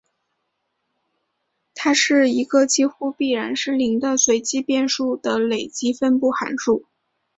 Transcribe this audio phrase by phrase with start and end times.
[1.75, 6.87] 它是一个几乎必然是零的随机变数的累积分布函数。